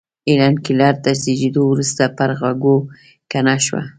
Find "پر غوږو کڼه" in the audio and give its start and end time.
2.17-3.55